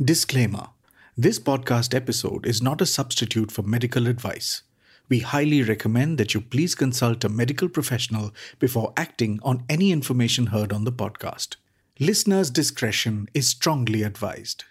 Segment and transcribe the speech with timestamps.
[0.00, 0.69] Disclaimer
[1.17, 4.63] This podcast episode is not a substitute for medical advice.
[5.09, 10.47] We highly recommend that you please consult a medical professional before acting on any information
[10.47, 11.57] heard on the podcast.
[11.99, 14.63] Listener's discretion is strongly advised.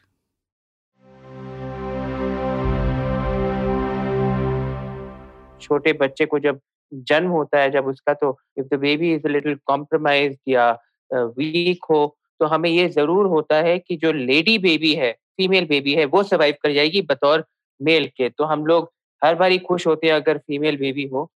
[5.60, 6.60] छोटे बच्चे को जब
[6.94, 10.70] जन्म होता है जब उसका तो if the baby is little compromise या
[11.12, 15.94] वीक हो तो हमें ये ज़रूर होता है कि जो लेडी बेबी है फीमेल बेबी
[15.94, 17.44] है वो सर्वाइव कर जाएगी बतौर
[17.80, 18.90] मेल के तो हम लोग
[19.22, 21.30] हर बार ही खुश होते हैं अगर फीमेल बेबी हो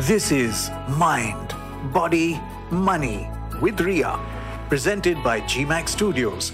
[0.00, 1.54] This is Mind,
[1.92, 2.40] Body,
[2.70, 3.28] Money
[3.60, 4.12] with Ria,
[4.70, 6.52] presented by GMAX Studios.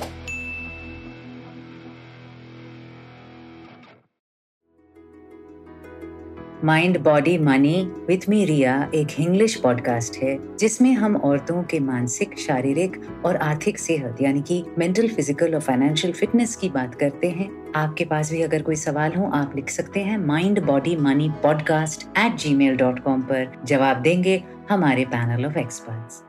[6.64, 12.38] Mind body money with me Riya एक इंग्लिश पॉडकास्ट है, जिसमें हम औरतों के मानसिक,
[12.38, 12.96] शारीरिक
[13.26, 18.04] और आर्थिक सेहत, यानी कि मेंटल फ़िज़िकल और फाइनेंशियल फिटनेस की बात करते हैं। आपके
[18.04, 22.36] पास भी अगर कोई सवाल हो, आप लिख सकते हैं mind body money podcast at
[22.54, 26.22] Gmail dot com पर। जवाब देंगे हमारे panel of experts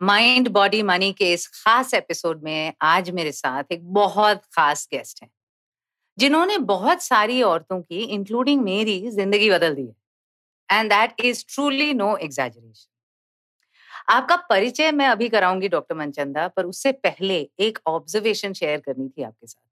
[0.00, 5.22] mind body money के इस खास एपिसोड में आज मेरे साथ एक बहुत खास गेस्ट
[5.22, 5.28] है।
[6.20, 11.94] जिन्होंने बहुत सारी औरतों की इंक्लूडिंग मेरी, ज़िंदगी बदल दी है। And that is truly
[11.94, 12.86] no exaggeration
[14.08, 19.22] आपका परिचय मैं अभी कराऊँगी डॉक्टर मनचंदा, पर उससे पहले एक ऑब्जर्वेशन शेयर करनी थी
[19.22, 19.62] आपके साथ।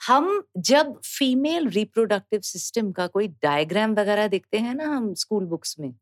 [0.00, 5.78] हम जब फीमेल रिप्रोडक्टिव सिस्टम का कोई डायग्राम वगैरह देखते हैं ना हम स्कूल बुक्स
[5.80, 5.92] में,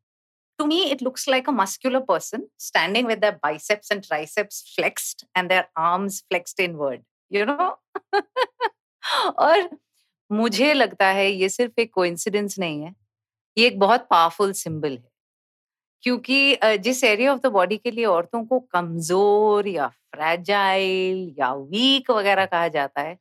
[0.59, 5.25] to me it looks like a muscular person standing with their biceps and triceps flexed
[5.35, 7.71] and their arms flexed inward, you know?
[9.39, 9.69] और
[10.31, 12.95] मुझे लगता है ये सिर्फ़ एक कोइंसिडेंस नहीं है
[13.59, 15.09] ये एक बहुत पावरफुल सिंबल है।
[16.03, 22.11] क्योंकि जिस एरिया ऑफ़ द बॉडी के लिए औरतों को कमज़ोर या फ्रेजाइल या वीक
[22.11, 23.19] वगैरह कहा जाता है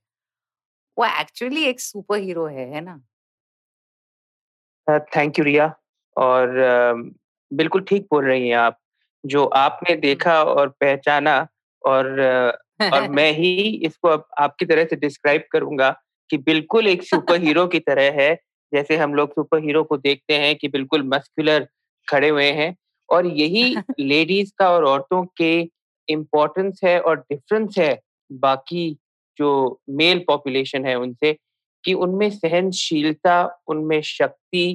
[0.97, 3.02] वो एक्चुअली एक सुपर हीरो है है ना?
[4.88, 5.74] थैंक यू रिया
[6.18, 7.14] और uh,
[7.53, 8.80] बिल्कुल ठीक बोल रही हैं आप
[9.25, 11.47] जो आपने देखा और पहचाना
[11.86, 12.06] और
[12.84, 13.53] और मैं ही
[13.86, 15.90] इसको अब आपकी तरह से डिस्क्राइब करूँगा
[16.30, 18.34] कि बिल्कुल एक सुपर हीरो की तरह है।
[18.72, 21.68] जैसे हम लोग सुपर हीरो को देखते हैं कि बिल्कुल मस्कुलर
[22.08, 22.75] खड़े हुए हैं
[23.09, 23.64] और यही
[24.00, 25.52] लेडीज़ का और औरतों के
[26.08, 28.00] इम्पोर्टेंस है और डिफरेंस है
[28.31, 28.90] बाकी
[29.40, 29.50] जो
[29.90, 31.34] मेल पॉपुलेशन है उनसे
[31.84, 33.36] कि उनमें सहनशीलता
[33.68, 34.66] उनमें शक्ति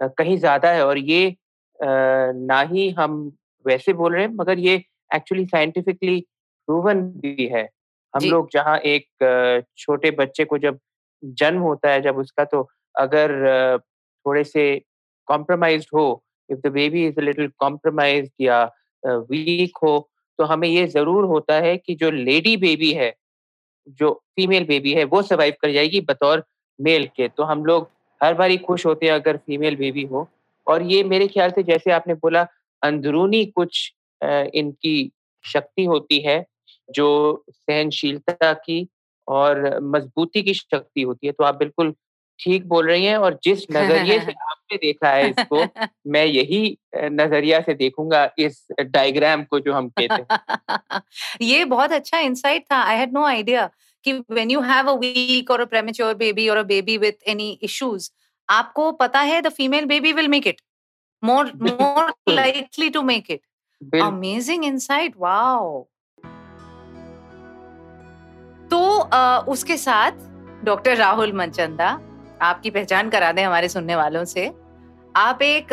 [0.00, 1.36] कहीं ज़्यादा है और ये
[1.80, 3.16] ना ही हम
[3.64, 4.74] वैसे बोल रहे हैं मगर ये
[5.14, 6.24] एक्चुअली साइंटिफिकली
[6.68, 7.68] प्रूवन भी है।
[8.14, 10.78] हम लोग जहाँ एक छोटे बच्चे को जब
[11.22, 13.78] जन्म होता है जब उसका तो अगर
[14.26, 14.64] थोड़े से
[15.28, 18.62] कॉम्प्रोमाइज हो if the baby is little compromise या
[19.02, 19.98] वीक हो
[20.38, 23.12] तो हमें ये ज़रूर होता है कि जो लेडी बेबी है
[24.00, 26.44] जो फीमेल बेबी है वो सर्वाइव कर जाएगी बतौर
[26.78, 27.88] मेल के। तो हम लोग
[28.20, 30.28] हर बार ही खुश होते हैं अगर फीमेल बेबी हो।
[30.66, 32.46] और ये मेरे ख्याल से जैसे आपने बोला
[32.82, 35.10] अंदरूनी कुछ इनकी
[35.44, 36.44] शक्ति होती है
[36.88, 37.08] जो
[37.50, 38.86] सहनशीलता की
[39.28, 41.94] और मजबूती की शक्ति होती है। तो आप बिल्कुल
[42.40, 45.64] ठीक बोल रही हैं और जिस नज़रिए से आपने देखा है इसको
[46.06, 51.00] मैं यही नज़रिया से देखूँगा इस डायग्राम को जो हम कहते हैं।
[51.42, 53.68] ये बहुत अच्छा इंसाइट था। आई हैड नो आइडिया
[54.04, 57.50] कि when you have a weak और अ प्रेमेच्योर बेबी और a baby with any
[57.62, 58.10] issues
[58.48, 60.60] आपको पता है the female baby will make it
[61.22, 63.40] more more likely to make it
[64.02, 65.82] amazing insight wow
[68.70, 70.12] तो आ, उसके साथ
[70.64, 71.88] डॉक्टर राहुल मनचंदा
[72.42, 74.46] आपकी पहचान करा दें हमारे सुनने वालों से।
[75.16, 75.68] आप एक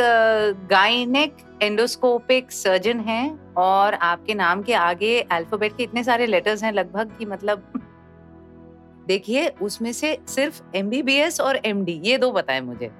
[0.69, 6.71] गाइनिक एंडोस्कोपिक सर्जन हैं और आपके नाम के आगे अल्फ़ाबेट के इतने सारे लेटर्स हैं
[6.71, 7.71] लगभग कि मतलब
[9.07, 12.91] देखिए उसमें से सिर्फ़ एमबीबीएस और एमडी ये दो बताएँ मुझे।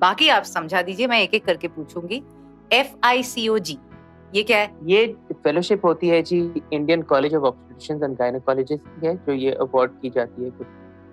[0.00, 2.22] बाकी आप समझा दीजिए मैं एक एक करके पूछूँगी।
[2.72, 3.78] एफ़ आई सी ओ जी
[4.34, 4.70] ये क्या है?
[4.84, 6.40] ये फेलोशिप होती है जी
[6.72, 10.50] Indian college of obstetrician and gynaecologist की है जो ये अवार्ड की जाती है।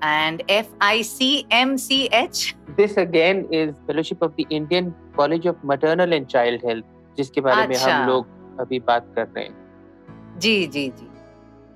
[0.04, 5.48] And F I C M C H this again is fellowship of the Indian college
[5.48, 6.86] of maternal and child health
[7.18, 11.08] जिसके बारे में हम अच्छा। लोग अभी बात कर रहे हैं। जी जी जी।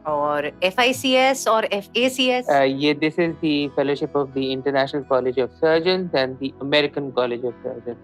[0.07, 4.15] और एफ़ आई सी एस और एफ़ ए सी एस ये this is the fellowship
[4.17, 7.95] of the international college of surgeon and the American college of surgeon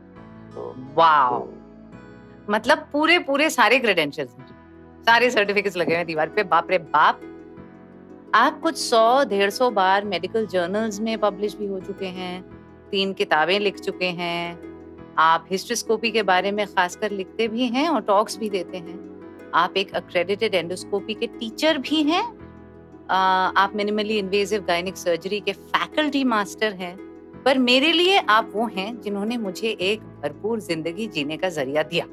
[0.98, 1.48] wow
[2.50, 4.32] मतलब पूरे पूरे सारे क्रेडेंशियल्स
[5.08, 7.22] सारे सर्टिफिकेट्स लगे हुए दीवार पे। बाप रे बाप।
[8.36, 12.42] आप कुछ सौ, डेढ़ सौ बार मेडिकल जर्नल्स में पब्लिश भी हो चुके हैं।
[12.92, 18.02] तीन किताबें लिख चुके हैं। आप हिस्ट्रोस्कोपी के बारे में खासकर लिखते भी हैं और
[18.02, 19.00] टॉक्स भी देते हैं।
[19.56, 22.24] आप एक अक्रेडिटेड एंडोस्कोपी के टीचर भी हैं।
[23.10, 26.96] आप मिनिमली इन्वेजिव गायनिक सर्जरी के फैकल्टी मास्टर हैं।
[27.46, 32.06] पर मेरे लिए आप वो हैं जिन्होंने मुझे एक भरपूर ज़िंदगी जीने का ज़रिया दिया।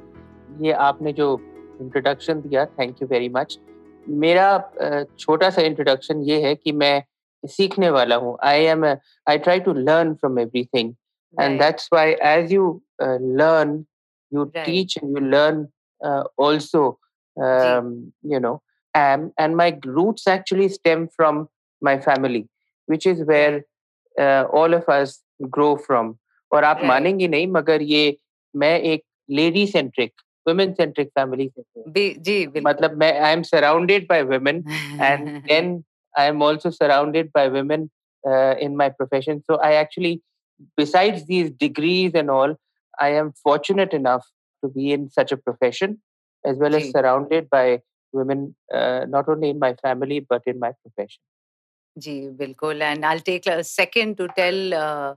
[0.62, 1.36] ये आपने जो
[1.80, 3.58] इंट्रोडक्शन दिया थैंक यू वेरी मच
[4.08, 4.46] मेरा
[5.18, 7.04] छोटा सा इंट्रोडक्शन ये है कि मैं
[7.44, 10.94] सीखने वाला हूँ। I am I try to learn from everything
[11.40, 13.84] and that's why as you learn
[14.32, 15.66] you teach and you learn
[16.38, 16.86] also
[18.32, 18.54] you know
[18.96, 21.46] um and my roots actually stem from
[21.82, 22.44] my family
[22.90, 23.62] which is where
[24.44, 26.14] all of us grow from
[26.52, 28.16] और आप मानेंगे नहीं मगर ये
[28.56, 30.12] मैं एक lady centric
[30.45, 31.51] women centric family
[32.27, 34.63] जी मतलब मैं I am surrounded by women
[34.99, 35.83] and then
[36.17, 37.89] I am also surrounded by women
[38.27, 40.21] uh, in my profession so I actually
[40.77, 42.55] besides these degrees and all
[42.99, 44.25] I am fortunate enough
[44.63, 46.01] to be in such a profession
[46.45, 50.71] as well as surrounded by women uh, not only in my family but in my
[50.83, 51.21] profession
[51.97, 55.15] जी बिल्कुल and I'll take a second to tell uh,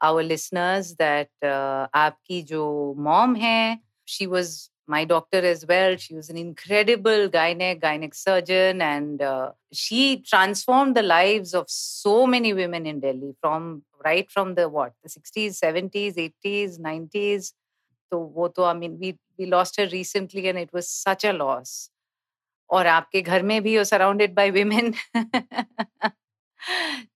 [0.00, 2.64] our listeners that uh, आपकी जो
[3.08, 3.78] mom है
[4.09, 5.95] she was my doctor as well.
[5.97, 12.25] She was an incredible gynec, gynec surgeon, and uh, she transformed the lives of so
[12.25, 17.53] many women in Delhi from right from the what the 60s, 70s, 80s, 90s.
[18.11, 21.33] So, wo to, I mean, we we lost her recently, and it was such a
[21.33, 21.89] loss.
[22.71, 24.93] और आपके घर में भी हो surrounded by women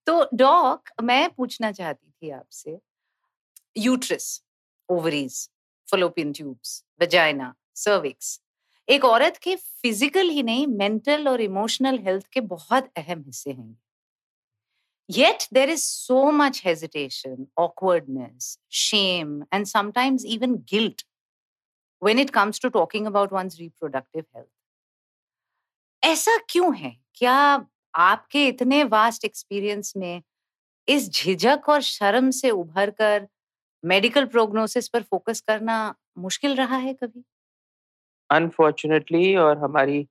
[0.06, 2.78] तो doc मैं पूछना चाहती थी आपसे
[3.76, 4.26] uterus
[4.90, 5.48] ovaries
[5.90, 8.40] fallopian tubes vagina cervix
[8.88, 13.78] एक औरत के फ़िज़िकल ही नहीं मेंटल और इमोशनल हेल्थ के बहुत अहम हिस्से हैं
[15.10, 21.06] yet there is so much hesitation awkwardness shame and sometimes even guilt
[22.04, 24.48] when it comes to talking about one reproductive health
[26.04, 26.96] ऐसा क्यों है?
[27.14, 30.22] क्या आपके इतने वास्ट एक्सपीरियंस में
[30.88, 33.28] इस झिझक और शर्म से उभर कर
[33.84, 37.22] मेडिकल प्रोग्नोसिस पर फोकस करना मुश्किल रहा है कभी?
[38.30, 40.06] अनफॉर्चुनेटली और हमारी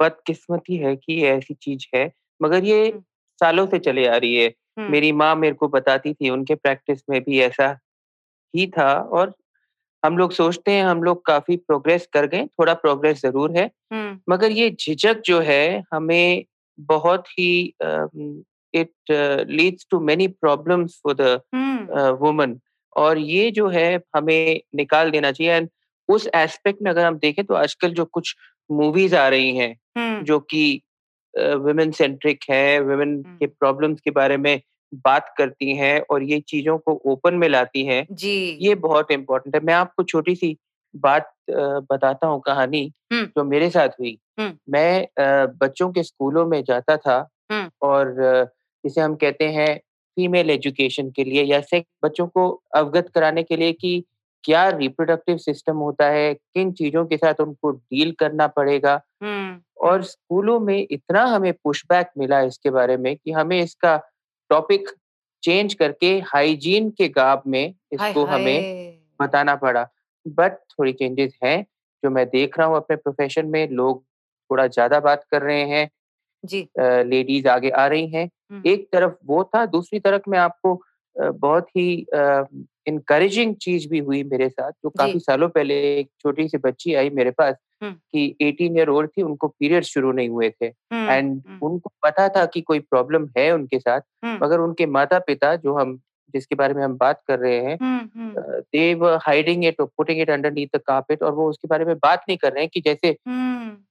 [0.00, 2.10] बदकिस्मती है कि ये ऐसी चीज़ है
[2.40, 2.92] मगर ये
[3.38, 4.52] सालों से चले आ रही है।
[4.90, 7.68] मेरी माँ मेरे को बताती थी उनके प्रैक्टिस में भी ऐसा
[8.54, 9.34] ही था और
[10.02, 13.70] हम लोग सोचते हैं हम लोग काफ़ी प्रोग्रेस कर गए थोड़ा प्रोग्रेस ज़रूर है
[14.28, 16.44] मगर ये झिझक जो है हमें
[16.78, 17.48] बहुत ही
[18.74, 18.92] it
[19.50, 21.40] leads to many problems for the
[22.20, 22.58] woman.
[22.96, 25.68] और ये जो है हमें निकाल देना चाहिए। एंड
[26.08, 28.34] उस एस्पेक्ट में अगर हम देखें तो आजकल जो कुछ
[28.70, 30.80] मूवीज़ आ रही हैं जो कि
[31.34, 34.60] वुमेन सेंट्रिक है वुमेन के प्रॉब्लम्स के बारे में
[35.04, 39.54] बात करती हैं और ये चीज़ों को ओपन में लाती हैं जी। ये बहुत इम्पोर्टेंट
[39.56, 40.56] है। मैं आपको छोटी सी
[40.94, 45.06] बात बताता हूँ कहानी जो मेरे साथ हुई। मैं
[45.58, 47.18] बच्चों के स्कूलों में जाता था
[47.82, 48.14] और
[48.84, 49.80] जिसे हम कहते हैं
[50.16, 54.02] फीमेल एजुकेशन के लिए या सेक्स बच्चों को अवगत कराने के लिए कि
[54.44, 59.00] क्या रिप्रोडक्टिव सिस्टम होता है किन चीज़ों के साथ उनको डील करना पड़ेगा?
[59.82, 63.96] और स्कूलों में इतना हमें पुशबैक मिला इसके बारे में कि हमें इसका
[64.50, 64.88] टॉपिक
[65.42, 68.60] चेंज करके हाइजीन के गाब में इसको हमें
[69.20, 69.86] बताना पड़ा।
[70.26, 71.62] बट थोड़ी चेंजेस हैं
[72.02, 74.02] जो मैं देख रहा हूँ अपने प्रोफेशन में लोग
[74.50, 75.88] थोड़ा ज़्यादा बात कर रहे हैं।
[76.44, 78.28] जी। लेडीज़ आगे आ रही हैं।
[78.66, 80.82] एक तरफ़ वो था दूसरी तरफ़ मैं आपको
[81.18, 82.06] बहुत ही
[82.86, 87.10] इनकरेजिंग चीज़ भी हुई मेरे साथ जो काफ़ी सालों पहले एक छोटी सी बच्ची आई
[87.10, 91.92] मेरे पास कि 18 ईयर ओल्ड थी उनको पीरियड शुरू नहीं हुए थे। एंड उनको
[92.02, 94.00] पता था कि कोई प्रॉब्लम है उनके साथ
[94.42, 96.00] मगर उनके माता पिता जो हम
[96.34, 97.78] जिसके बारे में हम बात कर रहे हैं
[98.36, 102.24] they were hiding it putting it underneath the carpet और वो उसके बारे में बात
[102.28, 103.16] नहीं कर रहे हैं कि जैसे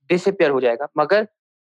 [0.09, 1.27] डिसअपियर हो जाएगा। मगर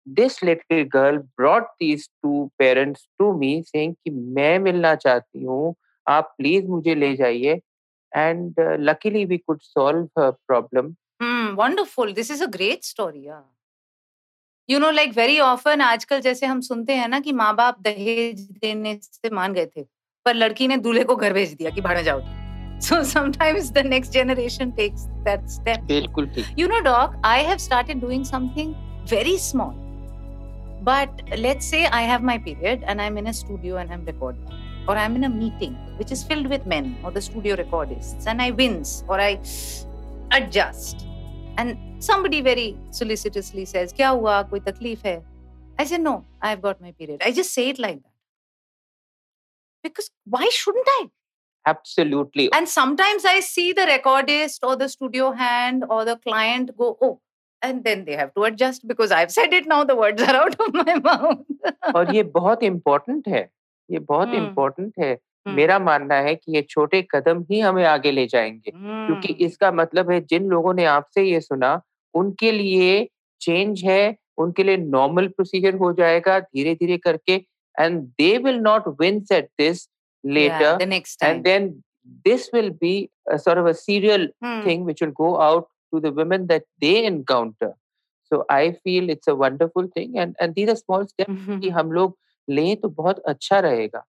[0.09, 5.75] this little girl brought these two parents to me saying कि मैं मिलना चाहती हूँ
[6.09, 7.61] आप प्लीज़ मुझे ले जाइए।
[8.17, 10.95] And luckily we could solve problem
[11.55, 13.29] wonderful this is a great story
[14.71, 18.41] you know like very often आजकल जैसे हम सुनते हैं ना कि माँ बाप दहेज
[18.41, 19.83] देने से मान गए थे
[20.25, 22.21] पर लड़की ने दूल्हे को घर भेज दिया कि भाड़ा जाओ
[22.81, 25.81] so sometimes the next generation takes that step.
[25.81, 28.75] बिल्कुल you know doc i have started doing something
[29.07, 29.86] very small.
[30.89, 31.11] But
[31.47, 34.57] let's say i have my period and i'm in a studio and i'm recording
[34.89, 38.41] or I'm in a meeting which is filled with men or the studio recordists and
[38.41, 39.41] I wince or I
[40.31, 41.07] adjust
[41.59, 44.45] and somebody very solicitously says, Kya hua?
[44.49, 45.23] Koi takleef hai?
[45.79, 47.23] I say, No, I've got my period.
[47.25, 48.13] I just say it like that.
[49.83, 51.07] Because why shouldn't I?
[51.67, 52.53] Absolutely.
[52.53, 57.21] And sometimes I see the recordist or the studio hand or the client go, oh,
[57.69, 60.57] and then they have to adjust because I've said it now, the words are out
[60.67, 61.73] of my mouth.
[61.95, 63.49] और ये बहुत important है
[63.89, 65.55] ये बहुत important है Hmm.
[65.57, 69.07] मेरा मानना है कि ये छोटे कदम ही हमें आगे ले जाएँगे hmm.
[69.07, 71.71] क्योंकि इसका मतलब है जिन लोगों ने आपसे ये सुना
[72.15, 73.09] उनके लिए
[73.41, 77.35] चेंज है उनके लिए नॉर्मल प्रोसीजर हो जाएगा धीरे धीरे करके
[77.75, 79.89] and they will not wince at this
[80.25, 81.37] later the next time.
[81.37, 81.67] and then
[82.27, 82.93] this will be
[83.35, 84.61] a sort of a serial Hmm.
[84.65, 87.73] thing which will go out to the women that they encounter.
[88.31, 91.93] So i feel it's a wonderful thing and and these are small steps कि हम
[91.93, 92.17] लोग
[92.49, 94.05] लें तो बहुत अच्छा रहेगा।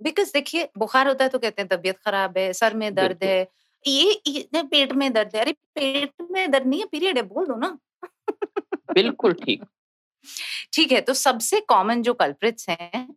[0.00, 3.40] Because देखिए बुखार होता है तो कहते हैं तबीयत खराब है सर में दर्द। है
[3.84, 7.46] ये, ये पेट में दर्द है अरे पेट में दर्द नहीं है पीरियड है बोल
[7.46, 7.78] दो ना।
[8.92, 9.64] बिल्कुल ठीक।
[10.72, 13.08] ठीक है तो सबसे कॉमन जो कल्प्रिट्स हैं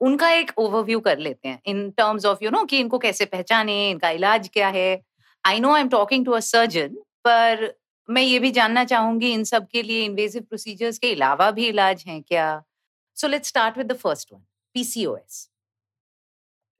[0.00, 3.90] उनका एक ओवरव्यू कर लेते हैं in terms of you know कि इनको कैसे पहचाने
[3.90, 5.02] इनका इलाज क्या है।
[5.44, 7.72] I know I am talking to a surgeon पर
[8.08, 12.04] मैं ये भी जानना चाहूँगी इन सब के लिए इन्वेसिव प्रोसीजर्स के अलावा भी इलाज
[12.06, 12.62] हैं क्या?
[13.16, 14.40] So let's start with the first one
[14.74, 15.48] PCOS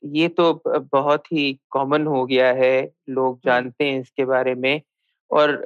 [0.02, 2.76] ये तो बहुत ही कॉमन हो गया है
[3.10, 4.80] लोग जानते हैं इसके बारे में
[5.30, 5.56] और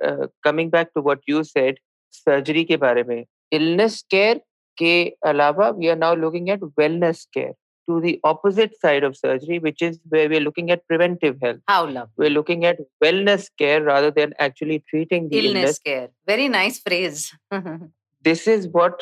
[0.45, 1.79] coming back to what you said
[2.13, 4.41] surgery के बारे में इलनेस केयर
[4.79, 4.93] के
[5.27, 7.55] अलावा we are now looking at wellness care
[7.88, 11.62] To the opposite side of surgery which is where we are looking at preventive health
[11.70, 15.58] how love we're looking at wellness care rather than actually treating the illness.
[15.58, 17.26] illness care very nice phrase
[18.26, 19.02] This is what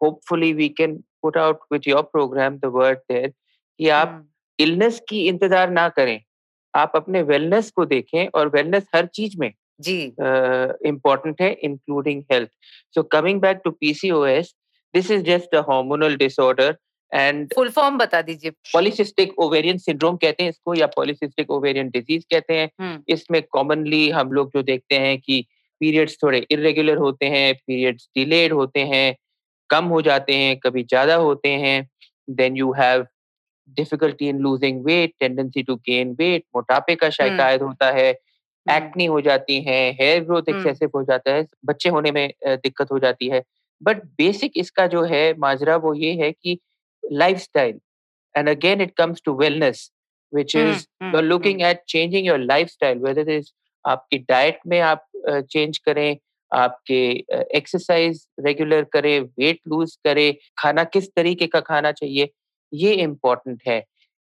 [0.00, 3.30] hopefully we can put out with your program, the word there,
[3.78, 4.24] कि आप हम्म,
[4.58, 6.20] illness की इंतजार ना करें
[6.74, 12.22] आप अपने wellness को देखें और wellness हर चीज में जी uh, important है including
[12.32, 12.52] health.
[12.96, 14.52] So coming back to PCOS,
[14.94, 16.70] this is just a hormonal disorder
[17.11, 22.23] and full form बता दीजिए। पॉलीसिस्टिक ओवेरियन सिंड्रोम कहते हैं इसको या पॉलीसिस्टिक ओवेरियन डिज़ीज़
[22.31, 25.45] कहते हैं। हम्म, इसमें कॉमनली हम लोग जो देखते हैं कि
[25.81, 29.15] पीरियड्स थोड़े इरेगुलर होते हैं पीरियड्स डिलेड होते हैं
[29.69, 31.87] कम हो जाते हैं कभी ज़्यादा होते हैं।
[32.27, 33.05] Then you have
[33.77, 39.05] difficulty in losing weight tendency to gain weight मोटापे का शिकायत होता है हम्म, एक्नी
[39.05, 42.99] हो जाती है हेयर ग्रोथ हम्म। एक्सेसिव हो जाता है बच्चे होने में दिक्कत हो
[42.99, 43.43] जाती है।
[43.81, 46.59] बट बेसिक इसका जो है माजरा वो ये है कि
[47.11, 47.79] lifestyle
[48.35, 49.91] and again it comes to wellness
[50.33, 53.51] which hmm, is hmm, you are looking at changing your lifestyle whether is
[53.85, 56.17] आपकी डाइट में आप चेंज करें
[56.51, 56.99] आपके
[57.57, 62.29] एक्सरसाइज रेगुलर करें वेट लूज करें खाना किस तरीके का खाना चाहिए
[62.73, 63.83] ये इम्पोर्टेंट है।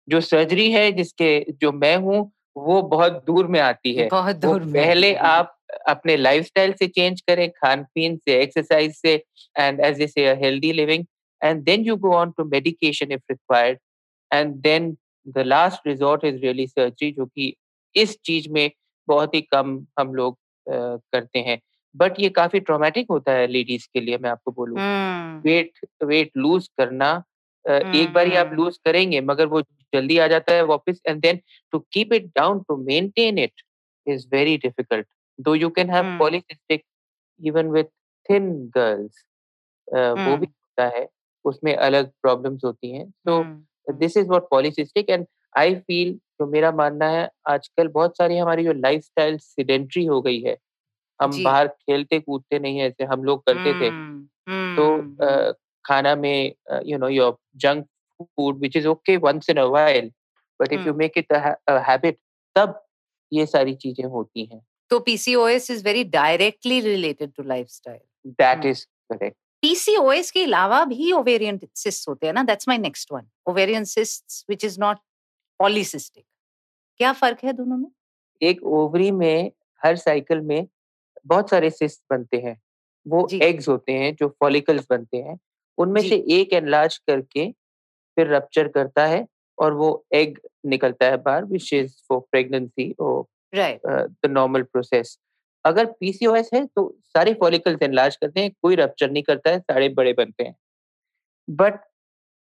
[0.08, 4.62] जो सर्जरी है जिसके जो मैं हूँ वो बहुत दूर में आती है। बहुत दूर
[4.62, 5.54] में पहले आप
[5.88, 9.14] अपने लाइफस्टाइल से चेंज करें खान पीन से एक्सरसाइज से
[9.56, 11.04] and as a healthy living
[11.42, 13.78] and then you go on to medication if required
[14.30, 17.54] and then the last resort is really surgery जो कि
[17.94, 18.70] इस चीज़ में
[19.08, 20.34] बहुत ही कम हम लोग
[20.66, 20.72] अ,
[21.12, 21.58] करते हैं।
[21.94, 26.30] बट ये काफ़ी ट्रॉमेटिक होता है लेडीज़ के लिए मैं आपको बोलूँ। हम्म, वेट वेट
[26.36, 27.10] लूज करना
[27.64, 29.60] अ, एक बार ही आप हम्म। लूज करेंगे मगर वो
[29.94, 31.40] जल्दी आ जाता है वापस and then
[31.72, 33.62] to keep it down to maintain it
[34.06, 35.06] is very difficult
[35.38, 36.18] though you can have hmm.
[36.18, 36.82] Polycystic
[37.40, 37.84] even with
[38.28, 39.24] thin girls
[39.88, 41.06] वो भी हम्म, होता है।
[41.48, 46.46] उसमें अलग प्रॉब्लम्स होती हैं। तो हम्म, this is what polycystic and I feel जो
[46.46, 50.56] मेरा मानना है आजकल बहुत सारी हमारी जो लाइफस्टाइल सिडेंट्री हो गई है।
[51.20, 55.52] हम बाहर खेलते कूदते नहीं है ऐसे हम लोग करते थे। हम्म, तो हम्म,
[55.84, 56.54] खाना में
[56.86, 57.86] you know your junk
[58.20, 60.10] food which is okay once in a while
[60.60, 60.98] but if you hmm.
[60.98, 62.18] Make it a habit
[62.56, 62.80] तब
[63.32, 68.68] ये सारी चीज़ें होती हैं। तो PCOS is very directly related to lifestyle that hmm.
[68.68, 73.26] Is correct PCOS के अलावा भी ओवेरियन सिस्ट होते हैं ना that's my next one
[73.48, 74.98] ovarian cysts which is not
[75.60, 76.24] polycystic
[77.00, 77.88] क्या फ़र्क है दोनों में?
[78.42, 79.50] एक ओवरी में
[79.82, 80.66] हर साइकिल में
[81.26, 82.60] बहुत सारे सिस्ट बनते हैं।
[83.06, 85.38] वो एग्स होते हैं जो फॉलिकल्स बनते हैं।
[85.78, 87.50] उनमें से एक एनलार्ज करके
[88.16, 89.26] फिर रप्चर करता है
[89.58, 93.24] और वो एग निकलता है बाहर विच इज़ फॉर प्रेगनेंसी और
[93.54, 95.18] द नॉर्मल प्रोसेस
[95.64, 99.88] अगर पीसीओएस है तो सारे फॉलिकल्स एनलार्ज करते हैं कोई रप्चर नहीं करता है सारे
[99.90, 100.54] बड़े बनते हैं।
[101.48, 101.80] बट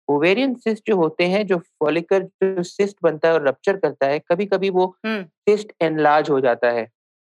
[0.07, 4.19] ओवेरियन सिस्ट जो होते हैं जो फॉलिकल जो सिस्ट बनता है और रप्चर करता है
[4.21, 6.87] कभी कभी वो हम्म। सिस्ट एनलार्ज हो जाता है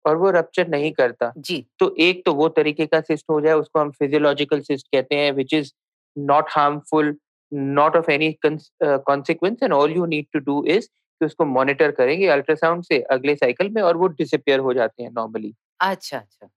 [0.04, 3.54] और वो रप्चर नहीं करता। जी। तो एक तो वो तरीके का सिस्ट हो जाए
[3.54, 5.72] उसको हम फिजियोलॉजिकल सिस्ट कहते हैं which is
[6.16, 7.16] not harmful
[7.52, 10.88] not of any consequence and all you need to do is
[11.20, 15.10] कि उसको मॉनिटर करेंगे अल्ट्रासाउंड से अगले साइकिल में और वो डिसअपियर हो जाते हैं
[15.10, 16.48] नॉर्मली। अच्छा अच्छा।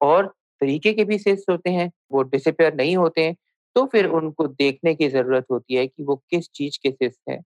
[0.00, 0.26] और
[0.60, 3.36] तरीके के भी सिस्ट होते हैं वो डिसअपियर नहीं होते हैं
[3.76, 7.20] तो फिर हम्म। उनको देखने की ज़रूरत होती है कि वो किस चीज़ के सिस्ट
[7.30, 7.42] हैं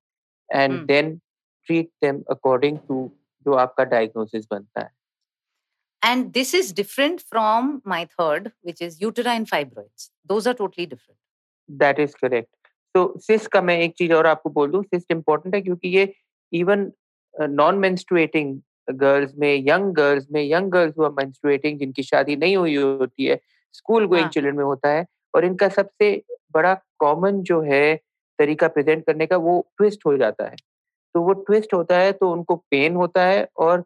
[0.50, 0.86] and hmm.
[0.86, 1.20] Then
[1.68, 3.08] treat them according to
[3.46, 4.90] जो आपका diagnosis बनता है।
[6.02, 11.18] and this is different from my third which is uterine fibroids those are totally different
[11.68, 12.48] that is correct
[12.94, 16.06] so cyst का मैं एक चीज़ और आपको बोल दूँ cyst important है क्योंकि ये
[16.52, 16.92] even
[17.34, 22.56] uh, non menstruating girls में यंग गर्ल्स में यंग गर्ल्स हुआ मेंस्ट्रुएटिंग जिनकी शादी नहीं
[22.56, 23.38] हुई होती है
[23.74, 25.04] स्कूल गोइंग चिल्ड्रन में होता है
[25.34, 26.10] और इनका सबसे
[26.52, 27.94] बड़ा कॉमन जो है
[28.38, 30.56] तरीका प्रेजेंट करने का वो ट्विस्ट हो जाता है।
[31.14, 33.80] तो वो ट्विस्ट होता है तो उनको पेन होता है और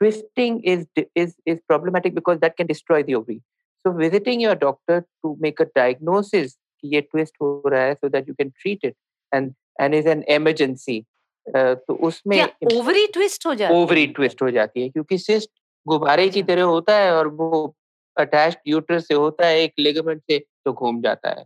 [0.00, 3.38] twisting is is is problematic because that can destroy the ovary
[3.84, 8.08] so visiting your doctor to make a diagnosis कि ये ट्विस्ट हो रहा है so
[8.08, 8.96] that you can treat it
[9.32, 11.04] and and is an emergency
[11.46, 12.42] तो उसमें
[12.74, 15.50] ovary twist हो जाती ovary twist हो जाती है क्योंकि सिस्ट
[15.86, 17.74] गुब्बारे की अच्छा। तरह होता है और वो
[18.16, 21.44] अटैच यूट्रस से होता है एक लिगामेंट से तो घूम जाता है।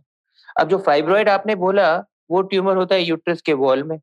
[0.59, 1.95] अब जो फाइब्रॉइड आपने बोला
[2.31, 3.99] वो ट्यूमर होता है यूट्रस के वॉल में।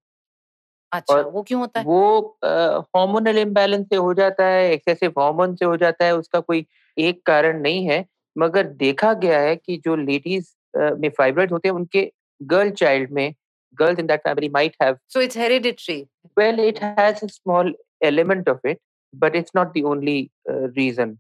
[0.93, 1.87] अच्छा और वो क्यों होता है?
[1.87, 6.65] वो हार्मोनल इम्बैलेंस से हो जाता है एक्सेसिव हार्मोन से हो जाता है उसका कोई
[6.97, 8.05] एक कारण नहीं है।
[8.37, 13.35] मगर देखा गया है कि जो लेडीज़ में फाइब्रॉइड होते हैं उनके गर्ल चाइल्ड में
[13.75, 14.99] girls in that family might have.
[15.09, 16.09] So it's hereditary.
[16.37, 18.81] Well, it has a small element of it,
[19.15, 21.19] but it's not the only uh, reason.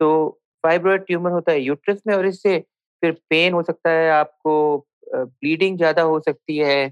[0.00, 2.58] तो फाइब्रॉइड ट्यूमर होता है यूट्रस में और इससे
[3.02, 4.54] फिर पेन हो सकता है आपको
[5.14, 6.88] ब्लीडिंग uh, ज़्यादा हो सकती है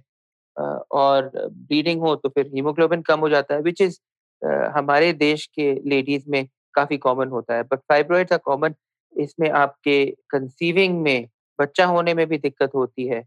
[0.57, 3.99] uh, और ब्लीडिंग हो तो फिर हीमोग्लोबिन कम हो जाता है विच इज़
[4.43, 8.75] uh, हमारे देश के लेडीज़ में काफ़ी कॉमन होता है बट फाइब्रॉइड्स आर कॉमन
[9.15, 13.23] इसमें आपके कंसीविंग में बच्चा होने में भी दिक्कत होती है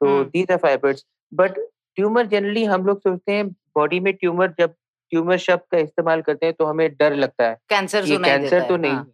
[0.00, 1.58] तो these are fibroids but
[1.96, 4.74] tumour generally हम लोग सोचते हैं बॉडी में ट्यूमर जब
[5.12, 8.76] ट्यूमर शब्द का इस्तेमाल करते हैं तो हमें डर लगता है। कैंसर ये कैंसर तो
[8.76, 9.12] नहीं तो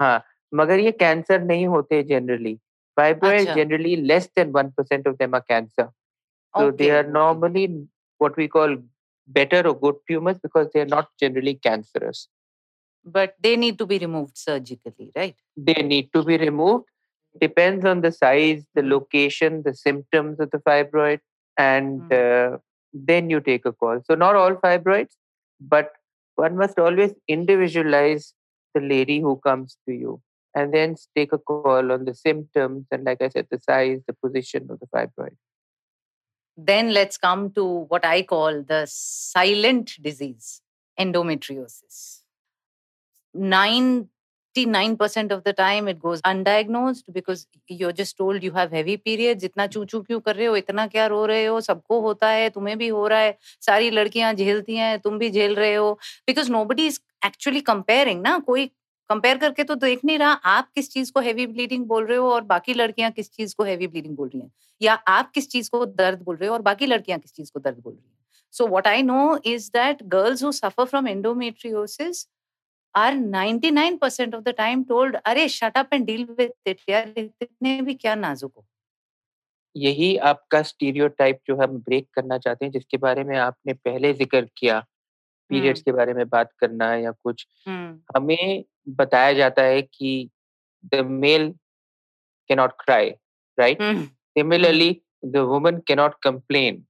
[0.00, 2.54] हाँ।, हाँ। मगर ये कैंसर नहीं होते generally
[2.96, 5.84] fibroid generally less than one percent of them cancer
[6.54, 7.66] तो they are normally
[8.20, 8.76] what we call
[9.30, 12.28] better और good tumours because they are not generally cancerous
[13.06, 15.34] but they need to be removed surgically right?
[15.56, 16.84] They need to be removed
[17.42, 21.20] depends on the size the location the symptoms of the fibroid
[21.58, 22.54] and mm.
[22.54, 22.58] uh,
[22.92, 24.00] then you take a call.
[24.04, 25.16] So, not all fibroids,
[25.60, 25.92] but
[26.36, 28.34] one must always individualize
[28.74, 30.20] the lady who comes to you
[30.54, 34.14] and then take a call on the symptoms and, like I said, the size, the
[34.14, 35.36] position of the fibroid.
[36.56, 40.60] Then let's come to what I call the silent disease,
[40.98, 42.20] endometriosis.
[43.34, 44.08] Nine
[44.62, 49.44] 99% of the time it goes undiagnosed because you're just told you have heavy periods,
[49.44, 52.50] इतना चू चू क्यों कर रहे हो, इतना क्या रो रहे हो, सबको होता है,
[52.50, 55.92] तुम्हें भी हो रहा है, सारी लड़कियाँ झेलती हैं, तुम भी झेल रहे हो।
[56.26, 58.66] Because nobody is actually comparing ना, कोई
[59.10, 62.30] कंपेयर करके तो देख नहीं रहा, आप किस चीज़ को हैवी ब्लीडिंग बोल रहे हो
[62.32, 64.50] और बाकी लड़कियाँ किस चीज़ को हैवी ब्लीडिंग बोल रही हैं?
[64.82, 67.60] या आप किस चीज़ को दर्द बोल रहे हो और बाकी लड़कियाँ किस चीज़ को
[67.60, 68.16] दर्द बोल रही हैं?
[68.52, 72.26] So what I know is that girls who suffer from endometriosis
[72.94, 77.80] are 99% of the time told अरे shut up and deal with it यार इतने
[77.82, 78.64] भी क्या नाजुक हो
[79.76, 84.48] यही आपका स्टीरियोटाइप जो हम ब्रेक करना चाहते हैं जिसके बारे में आपने पहले ज़िक्र
[84.56, 84.78] किया
[85.50, 88.64] पीरियड्स के बारे में बात करना या कुछ हमें
[89.00, 90.30] बताया जाता है कि
[90.92, 91.52] the male
[92.50, 93.14] cannot cry
[93.58, 94.08] right mm.
[94.36, 96.84] similarly the woman cannot complain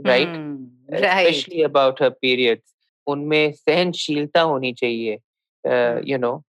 [0.00, 2.68] right mm, right especially about her periods
[3.06, 5.16] उनमें सहनशीलता होनी चाहिए
[5.64, 6.44] uh, you know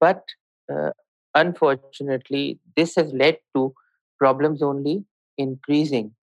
[0.00, 0.22] but
[0.68, 0.90] uh,
[1.34, 3.72] unfortunately this has led to
[4.20, 5.04] problems only
[5.38, 6.14] increasing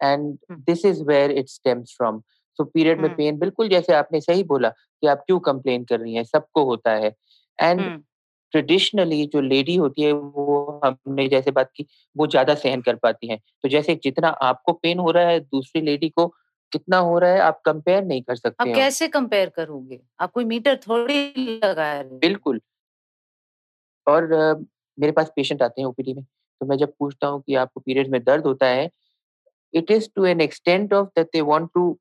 [0.00, 0.56] and hmm.
[0.66, 2.22] this is where it stems from
[2.54, 6.14] so period में pain बिल्कुल जैसे आपने सही बोला कि आप क्यों कंप्लेन कर रही
[6.14, 7.14] हैं सबको होता है
[7.58, 8.02] एंड
[8.52, 13.28] ट्रेडिशनली जो लेडी होती है वो हमने जैसे बात की वो ज़्यादा सहन कर पाती
[13.28, 16.34] हैं तो जैसे जितना आपको पेन हो रहा है दूसरी लेडी को
[16.72, 20.00] कितना हो रहा है आप कंपेयर नहीं कर सकते आप कैसे कंपेयर करोगे?
[20.20, 22.60] आप कोई मीटर थोड़ी लगा रहे बिल्कुल।
[24.06, 24.64] और uh,
[24.98, 28.10] मेरे पास पेशेंट आते हैं ओपीडी में तो मैं जब पूछता हूँ कि आपको पीरियड
[28.10, 28.90] में दर्द होता है
[29.74, 31.98] it is to an extent of that they want to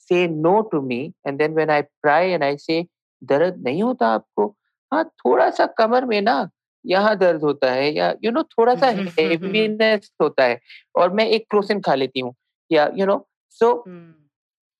[0.00, 2.84] say no to me and then when I try and I say
[3.22, 4.46] दर्द नहीं होता आपको?
[4.92, 6.48] हाँ थोड़ा सा कमर में ना
[6.84, 10.60] यहाँ दर्द होता है या यू you नो know, थोड़ा सा हेवीनेस होता है
[10.96, 12.34] और मैं एक क्रोसिन खा लेती हूँ
[12.70, 13.16] या you know
[13.53, 14.13] So mm.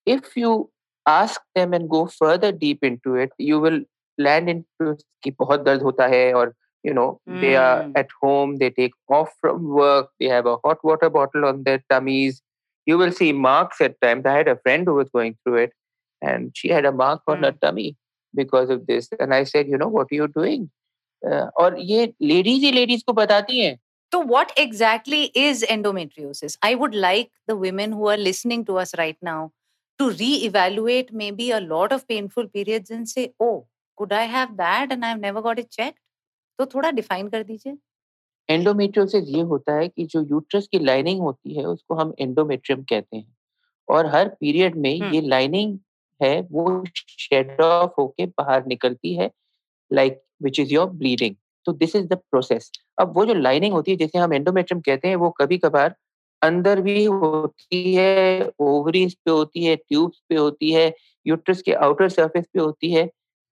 [0.05, 0.69] if you
[1.07, 3.81] ask them and go further deep into it, you will
[4.17, 7.41] land into कि बहुत दर्द होता है और you know mm.
[7.41, 7.91] they are hmm.
[8.01, 11.81] at home they take off from work they have a hot water bottle on their
[11.89, 12.41] tummies
[12.85, 15.73] you will see marks at times i had a friend who was going through it
[16.21, 17.45] and she had a mark on mm.
[17.45, 17.97] her tummy
[18.33, 20.69] because of this and i said you know what are you doing
[21.27, 23.77] uh, और ये ladies ही ladies को बताती हैं
[24.14, 26.56] So, what exactly is endometriosis?
[26.62, 29.52] I would like the women who are listening to us right now
[30.00, 33.66] to re-evaluate maybe a lot of painful periods and say, oh,
[33.98, 35.98] could I have that and I've never got it checked?
[36.58, 37.76] तो थोड़ा define कर दीजिए
[38.48, 43.16] endometriosis ये होता है कि जो uterus की लाइनिंग होती है उसको हम एंडोमेट्रियम कहते
[43.16, 43.36] हैं
[43.88, 45.78] और हर पीरियड में ये लाइनिंग
[46.20, 49.30] है वो शेड ऑफ़ होके बाहर निकलती है
[49.90, 51.34] like which is your bleeding
[51.66, 55.08] तो दिस इज़ द प्रोसेस अब वो जो लाइनिंग होती है जिसे हम एंडोमेट्रियम कहते
[55.08, 55.94] हैं वो कभी कभार
[56.42, 60.94] अंदर भी होती है ओवरीज पे होती है ट्यूब्स पे होती है
[61.26, 63.10] यूट्रस के आउटर सरफेस पे होती है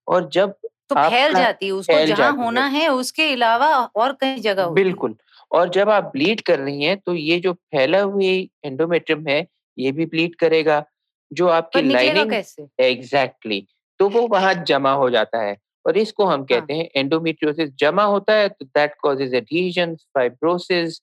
[0.09, 0.55] और जब
[0.89, 5.17] तो फैल जाती है उसको जहाँ होना है उसके अलावा और कई जगह बिल्कुल
[5.53, 9.47] और जब आप ब्लीड कर रही हैं तो ये जो फैला हुई एंडोमेट्रियम है
[9.79, 10.85] ये भी ब्लीड करेगा
[11.33, 13.63] जो आपकी लाइनिंग एग्जैक्टली exactly,
[13.99, 18.05] तो वो वहाँ जमा हो जाता है। और इसको हम हाँ। कहते हैं एंडोमेट्रियोसिस जमा
[18.05, 21.01] होता है तो दैट कॉजेज एडहीजन फाइब्रोसिस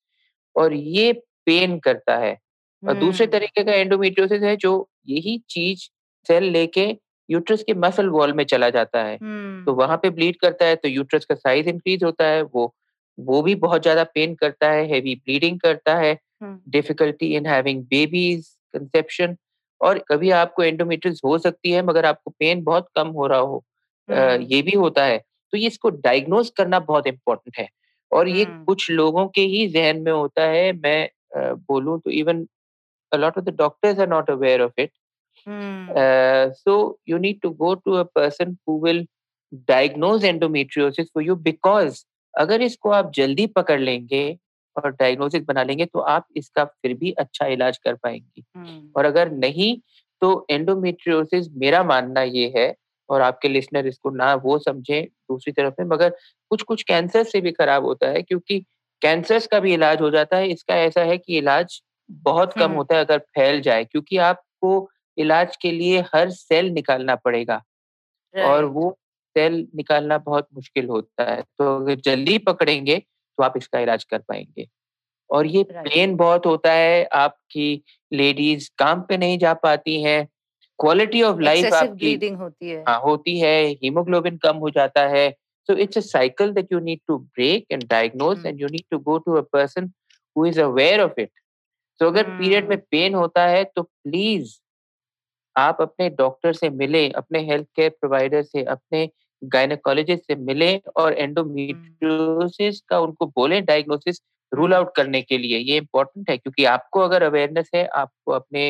[0.56, 1.12] और ये
[1.46, 2.38] पेन करता है।
[2.84, 4.72] और दूसरे तरीके का एंडोमेट्रियोसिस है जो
[5.08, 5.88] यही चीज़
[6.26, 6.88] सेल लेके
[7.30, 9.18] यूट्रस के मसल वॉल में चला जाता है।
[9.66, 12.74] तो वहाँ पे ब्लीड करता है तो यूट्रस का साइज़ इंक्रीज होता है वो
[13.18, 16.18] वो भी बहुत ज़्यादा पेन करता है हेवी ब्लीडिंग करता है
[16.70, 19.36] difficulty in having babies conception
[19.82, 23.64] और कभी आपको एंडोमेट्रिस हो सकती है मगर आपको पेन बहुत कम हो रहा हो।
[24.12, 27.68] ये भी होता है। तो ये इसको डायग्नोज करना बहुत इम्पोर्टेंट है।
[28.12, 31.10] और ये कुछ लोगों के ही जहन में होता है मैं
[31.68, 32.48] बोलूँ तो even
[33.12, 34.92] a lot of the doctors are not aware of it
[35.48, 35.90] Hmm.
[35.96, 39.06] Uh, so you need to go to a person who will
[39.68, 44.24] diagnose endometriosis for you because अगर इसको आप जल्दी पकड़ लेंगे
[44.76, 48.98] और डायग्नोसिस बना लेंगे तो आप इसका फिर भी अच्छा इलाज कर पाएँगे। hmm.
[48.98, 49.78] और अगर नहीं
[50.22, 52.68] तो एंडोमेट्रियोसिस मेरा मानना ये है
[53.10, 56.10] और आपके लिसनर इसको ना वो समझे दूसरी तरफ़ में मगर
[56.52, 58.60] कुछ कुछ कैंसर से भी खराब होता है क्योंकि
[59.02, 61.82] कैंसर का भी इलाज हो जाता है। इसका ऐसा है कि इलाज
[62.24, 67.16] बहुत कम होता है अगर फैल जाए क्योंकि आपको इलाज के लिए हर सेल निकालना
[67.18, 67.62] पड़ेगा।
[68.34, 68.92] और वो
[69.36, 74.20] सेल निकालना बहुत मुश्किल होता है। तो अगर जल्दी पकड़ेंगे तो आप इसका इलाज कर
[74.20, 74.68] पाएँगे।
[75.30, 80.28] और ये पेन बहुत होता है। आपकी लेडीज़ काम पे नहीं जा पाती हैं।
[80.80, 85.28] क्वालिटी ऑफ़ लाइफ आपकी होती है। हाँ होती है हीमोग्लोबिन कम हो जाता है।
[85.70, 88.46] It's a cycle that you need to break and diagnose mm.
[88.50, 89.90] and you need to go to a person
[90.36, 91.30] who is aware of it.
[92.00, 92.70] So अगर पीरियड.
[92.70, 94.56] में पेन होता है तो प्लीज़
[95.56, 99.10] आप अपने डॉक्टर से मिले अपने हेल्थ केयर प्रोवाइडर से अपने
[99.44, 104.22] गायनेकोलॉजिस्ट से मिले और एंडोमेट्रियोसिस का उनको बोले डायग्नोसिस
[104.54, 108.70] रूल आउट करने के लिए। ये इम्पोर्टेंट है क्योंकि आपको अगर अवेयरनेस है आपको अपने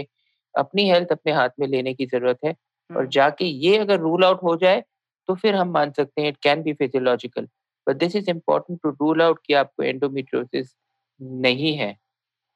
[0.58, 2.56] अपनी हेल्थ अपने हाथ में लेने की ज़रूरत है।
[2.98, 4.84] और जाके ये अगर रूल आउट हो जाए
[5.28, 7.48] तो फिर हम मान सकते हैं it can be physiological
[7.88, 10.76] but this is important to rule out कि आपको एंडोमेट्रियोसिस
[11.22, 11.98] नहीं है।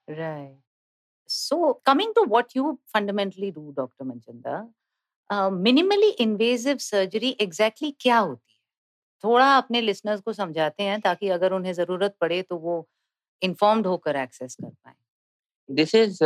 [0.09, 0.63] Right
[1.29, 4.05] So, coming to what you fundamentally do, Dr.
[4.05, 4.67] Manchanda,
[5.29, 8.59] uh, minimally invasive surgery exactly क्या होती है?
[9.23, 12.89] थोड़ा अपने लिसनर्स को समझाते हैं ताकि अगर उन्हें ज़रूरत पड़े तो वो
[13.41, 14.93] इन्फॉर्म्ड होकर एक्सेस कर पाए।
[15.71, 16.23] This is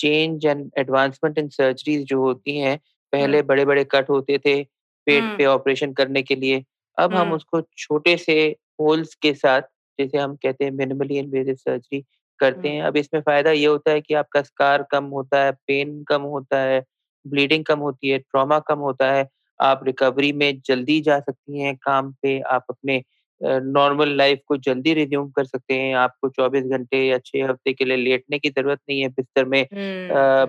[0.00, 2.78] change and advancement in surgeries जो होती हैं
[3.12, 4.62] पहले बड़े बड़े कट होते थे
[5.06, 6.62] पेट पे ऑपरेशन करने के लिए।
[6.98, 8.34] अब हम उसको छोटे से
[8.80, 9.62] होल्स के साथ
[9.98, 12.04] जैसे हम कहते हैं मिनिमली इन्वेजिव सर्जरी
[12.40, 16.02] करते हैं। अब इसमें फ़ायदा ये होता है कि आपका स्कार कम होता है पेन
[16.08, 16.84] कम होता है
[17.24, 19.28] ब्लीडिंग कम होती है ट्रॉमा कम होता है।
[19.60, 23.02] आप रिकवरी में जल्दी जा सकती हैं काम पे आप अपने
[23.42, 27.84] नॉर्मल लाइफ को जल्दी रिज्यूम कर सकते हैं। आपको 24 घंटे या छह हफ़्ते के
[27.84, 29.62] लिए लेटने की ज़रूरत नहीं है बिस्तर में।
[30.10, 30.46] आ,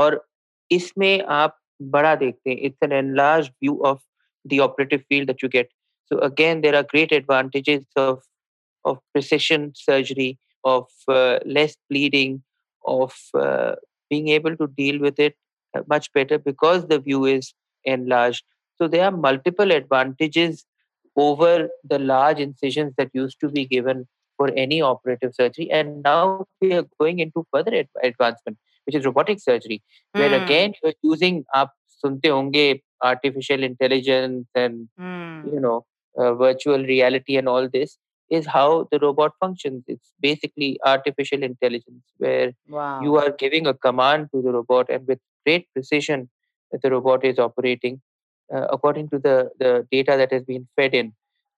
[0.00, 0.26] और
[0.70, 4.00] इसमें आप बड़ा देखते हैं। It's an enlarge view of
[4.46, 5.68] the operative field that you get
[6.10, 8.24] so again there are great advantages of
[8.84, 10.36] of precision surgery
[10.66, 12.42] of uh, less bleeding,
[12.84, 13.76] of uh,
[14.10, 15.36] being able to deal with it
[15.74, 18.44] uh, much better because the view is enlarged.
[18.80, 20.66] So there are multiple advantages
[21.16, 25.70] over the large incisions that used to be given for any operative surgery.
[25.70, 29.82] And now we are going into further ad- advancement, which is robotic surgery,
[30.14, 30.20] mm.
[30.20, 30.44] where hmm.
[30.44, 31.72] again you're using up
[32.04, 35.52] sunte honge artificial intelligence and mm.
[35.52, 35.84] you know
[36.18, 37.98] uh, virtual reality and all this
[38.30, 39.84] is how the robot functions.
[39.86, 43.00] It's basically artificial intelligence, where wow.
[43.00, 46.28] you are giving a command to the robot, and with great precision,
[46.82, 48.00] the robot is operating
[48.49, 51.13] uh, according to the, the data that has been fed in.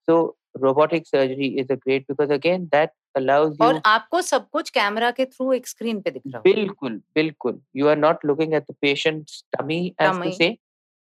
[0.09, 4.69] So robotic surgery is a great because again that allows you और आपको सब कुछ
[4.69, 8.67] camera के through एक screen पे दिख रहा बिल्कुल बिल्कुल you are not looking at
[8.67, 10.29] the patient's tummy as tummy.
[10.29, 10.57] to say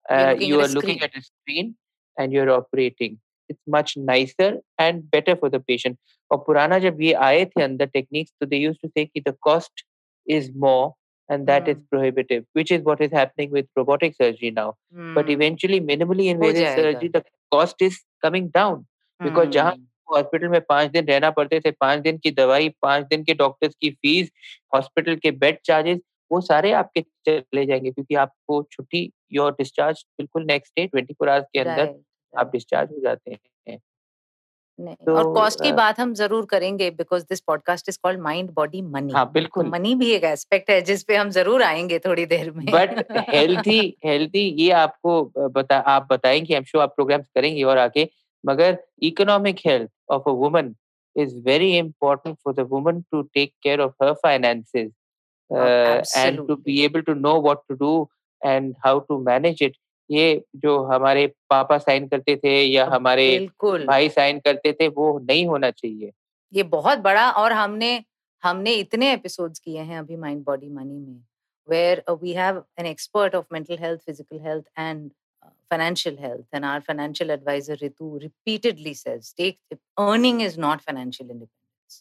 [0.10, 1.75] uh, you are looking at a screen
[2.17, 3.17] and you're operating
[3.49, 5.97] it's much nicer and better for the patient
[6.32, 9.36] और पुराना जब ये आए थे अंदर टेक्निक्स तो they used to से कि the
[9.41, 9.86] cost
[10.27, 10.91] is more
[11.28, 11.68] and that mm.
[11.68, 11.84] is Hmm.
[11.90, 14.76] prohibitive, which is what is happening with robotic surgery now.
[14.96, 15.14] Mm.
[15.14, 15.30] But Hmm.
[15.30, 18.87] eventually, minimally हो invasive surgery, the cost is coming down
[19.20, 23.06] because जहाँ हम्म, hospital में पाँच दिन रहना पड़ते थे पाँच दिन की दवाई पाँच
[23.06, 24.30] दिन के डॉक्टर्स की फ़ीस
[24.74, 26.00] हॉस्पिटल के बेड चार्जेस
[26.32, 31.28] वो सारे आपके चले जाएँगे क्योंकि आपको छुट्टी योर डिस्चार्ज बिल्कुल next day twenty four
[31.28, 32.00] hours के अंदर राइट
[32.38, 33.38] आप डिस्चार्ज हो जाते हैं
[34.78, 38.50] नहीं तो और कॉस्ट की बात हम ज़रूर करेंगे because this podcast is called mind
[38.54, 42.24] body money हाँ बिल्कुल। मनी भी एक एस्पेक्ट है जिस पे हम ज़रूर आएँगे थोड़ी
[42.26, 47.62] देर में। बट हेल्थी हेल्थी ये आपको बता आप बताएँगे हम श्योर आप प्रोग्राम्स करेंगे
[47.62, 48.08] और आगे।
[48.44, 50.74] मगर economic health of a woman
[51.16, 54.90] is very important for the woman to take care of her finances
[56.16, 58.08] and to be able to know what to do
[58.42, 59.76] and how to manage it
[60.10, 63.26] ये जो हमारे पापा sign करते थे या हमारे
[63.64, 66.12] भाई sign करते थे वो नहीं होना चाहिए
[66.52, 67.92] ये बहुत बड़ा और हमने
[68.42, 71.20] हमने इतने एपिसोड्स किए हैं अभी माइंड बॉडी मनी में
[71.68, 75.10] where we have an expert of mental health physical health and
[75.70, 79.58] financial health and our financial advisor ritu repeatedly says take
[80.06, 81.96] earning is not financial independence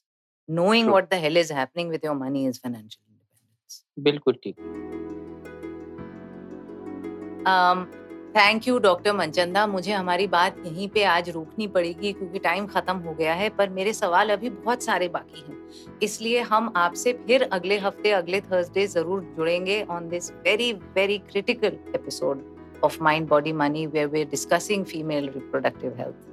[0.50, 0.94] knowing True.
[0.96, 5.33] what the hell is happening with your money is financial independence बिल्कुल ठीक um
[7.48, 12.96] thank you doctor Manchanda मुझे हमारी बात यहीं पे आज रोकनी पड़ेगी क्योंकि टाइम खत्म
[12.98, 15.58] हो गया है पर मेरे सवाल अभी बहुत सारे बाकी हैं।
[16.04, 21.78] इसलिए हम आपसे फिर अगले हफ़्ते अगले थर्सडे ज़रूर जुड़ेंगे on this very very critical
[21.96, 22.44] episode
[22.84, 26.32] of mind body money where we discussing female reproductive health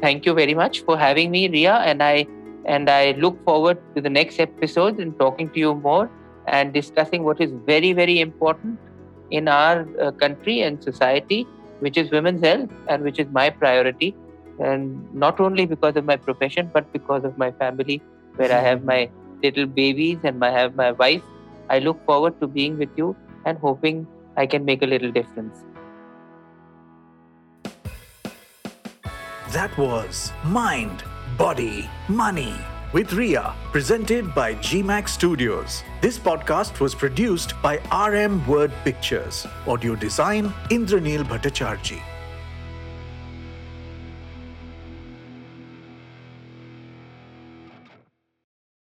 [0.00, 2.26] Thank you very much for having me, Ria, and I
[2.72, 6.10] and I look forward to the next episode and talking to you more
[6.56, 8.78] and discussing what is very very important
[9.30, 11.44] in our uh, country and society,
[11.80, 14.14] which is women's health and which is my priority,
[14.58, 18.00] and not only because of my profession but because of my family,
[18.36, 19.10] where I have my
[19.42, 21.22] little babies and I have my wife.
[21.68, 25.64] I look forward to being with you and hoping I can make a little difference.
[29.50, 31.02] That was Mind,
[31.38, 32.54] Body, Money
[32.96, 35.82] with Ria, presented by GMAX Studios.
[36.00, 39.46] This podcast was produced by RM Word Pictures.
[39.66, 42.15] Audio design Indranil Bhattacharjee.